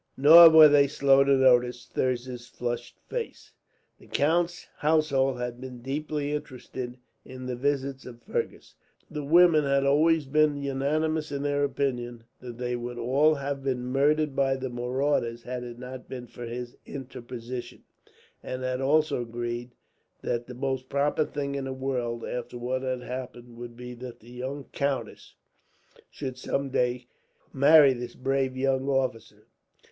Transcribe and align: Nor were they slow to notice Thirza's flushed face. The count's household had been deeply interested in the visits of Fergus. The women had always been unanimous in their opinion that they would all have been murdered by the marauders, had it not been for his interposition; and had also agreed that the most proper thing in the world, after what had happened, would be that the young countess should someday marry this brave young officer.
Nor 0.17 0.49
were 0.49 0.67
they 0.67 0.87
slow 0.87 1.23
to 1.23 1.33
notice 1.37 1.85
Thirza's 1.85 2.47
flushed 2.47 2.97
face. 3.07 3.51
The 3.99 4.07
count's 4.07 4.65
household 4.77 5.37
had 5.37 5.61
been 5.61 5.83
deeply 5.83 6.33
interested 6.33 6.97
in 7.23 7.45
the 7.45 7.55
visits 7.55 8.07
of 8.07 8.23
Fergus. 8.23 8.73
The 9.11 9.23
women 9.23 9.63
had 9.63 9.85
always 9.85 10.25
been 10.25 10.57
unanimous 10.63 11.31
in 11.31 11.43
their 11.43 11.63
opinion 11.63 12.23
that 12.39 12.57
they 12.57 12.75
would 12.75 12.97
all 12.97 13.35
have 13.35 13.61
been 13.63 13.83
murdered 13.85 14.35
by 14.35 14.55
the 14.55 14.71
marauders, 14.71 15.43
had 15.43 15.63
it 15.63 15.77
not 15.77 16.09
been 16.09 16.25
for 16.25 16.45
his 16.47 16.75
interposition; 16.83 17.83
and 18.41 18.63
had 18.63 18.81
also 18.81 19.21
agreed 19.21 19.69
that 20.23 20.47
the 20.47 20.55
most 20.55 20.89
proper 20.89 21.25
thing 21.25 21.53
in 21.53 21.65
the 21.65 21.73
world, 21.73 22.25
after 22.25 22.57
what 22.57 22.81
had 22.81 23.03
happened, 23.03 23.55
would 23.55 23.77
be 23.77 23.93
that 23.93 24.19
the 24.19 24.31
young 24.31 24.63
countess 24.71 25.35
should 26.09 26.39
someday 26.39 27.05
marry 27.53 27.93
this 27.93 28.15
brave 28.15 28.57
young 28.57 28.89
officer. 28.89 29.45